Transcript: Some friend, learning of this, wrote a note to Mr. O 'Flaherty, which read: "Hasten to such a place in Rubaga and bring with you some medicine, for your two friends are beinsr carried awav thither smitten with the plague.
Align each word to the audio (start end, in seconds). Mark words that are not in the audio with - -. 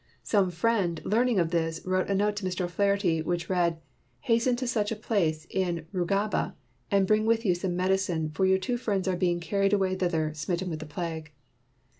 Some 0.23 0.49
friend, 0.49 0.99
learning 1.05 1.37
of 1.39 1.51
this, 1.51 1.79
wrote 1.85 2.07
a 2.09 2.15
note 2.15 2.35
to 2.37 2.43
Mr. 2.43 2.61
O 2.61 2.67
'Flaherty, 2.67 3.21
which 3.21 3.51
read: 3.51 3.77
"Hasten 4.21 4.55
to 4.55 4.65
such 4.65 4.91
a 4.91 4.95
place 4.95 5.45
in 5.51 5.85
Rubaga 5.93 6.55
and 6.89 7.05
bring 7.05 7.27
with 7.27 7.45
you 7.45 7.53
some 7.53 7.75
medicine, 7.75 8.31
for 8.31 8.47
your 8.47 8.57
two 8.57 8.77
friends 8.77 9.07
are 9.07 9.15
beinsr 9.15 9.41
carried 9.43 9.73
awav 9.73 9.99
thither 9.99 10.33
smitten 10.33 10.71
with 10.71 10.79
the 10.79 10.87
plague. 10.87 11.31